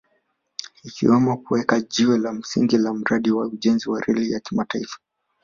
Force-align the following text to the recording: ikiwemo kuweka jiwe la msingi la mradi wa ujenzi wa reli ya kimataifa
ikiwemo 0.87 1.37
kuweka 1.37 1.81
jiwe 1.81 2.17
la 2.17 2.33
msingi 2.33 2.77
la 2.77 2.93
mradi 2.93 3.31
wa 3.31 3.45
ujenzi 3.47 3.89
wa 3.89 4.01
reli 4.01 4.31
ya 4.31 4.39
kimataifa 4.39 4.99